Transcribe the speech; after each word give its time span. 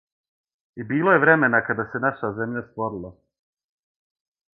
И 0.83 0.85
било 0.91 1.11
је 1.15 1.19
времена 1.23 1.59
када 1.67 1.85
се 1.91 2.01
наша 2.05 2.31
земља 2.39 2.65
створила 2.71 3.13